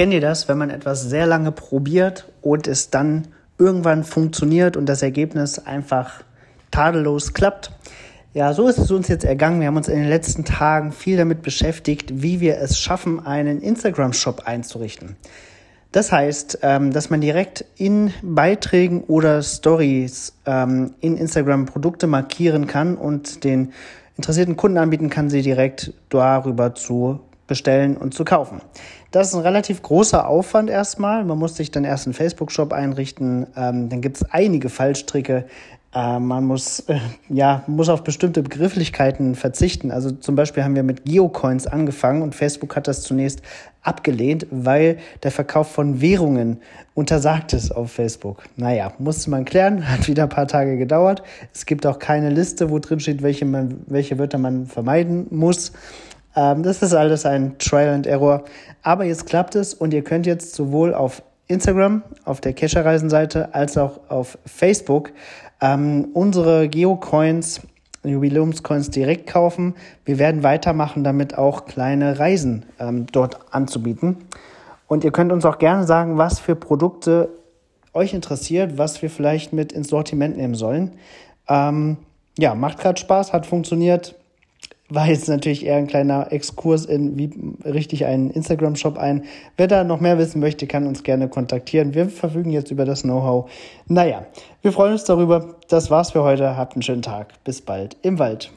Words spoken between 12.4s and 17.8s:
wir es schaffen, einen Instagram-Shop einzurichten. Das heißt, ähm, dass man direkt